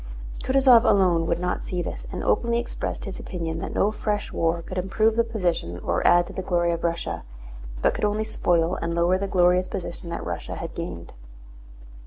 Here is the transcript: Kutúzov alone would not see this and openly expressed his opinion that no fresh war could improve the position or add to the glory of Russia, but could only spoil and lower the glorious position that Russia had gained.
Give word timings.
Kutúzov 0.43 0.83
alone 0.83 1.27
would 1.27 1.37
not 1.37 1.61
see 1.61 1.83
this 1.83 2.07
and 2.11 2.23
openly 2.23 2.57
expressed 2.57 3.05
his 3.05 3.19
opinion 3.19 3.59
that 3.59 3.71
no 3.75 3.91
fresh 3.91 4.31
war 4.33 4.63
could 4.63 4.79
improve 4.79 5.15
the 5.15 5.23
position 5.23 5.77
or 5.77 6.01
add 6.07 6.25
to 6.25 6.33
the 6.33 6.41
glory 6.41 6.71
of 6.71 6.83
Russia, 6.83 7.21
but 7.83 7.93
could 7.93 8.05
only 8.05 8.23
spoil 8.23 8.73
and 8.81 8.95
lower 8.95 9.19
the 9.19 9.27
glorious 9.27 9.67
position 9.67 10.09
that 10.09 10.25
Russia 10.25 10.55
had 10.55 10.73
gained. 10.73 11.13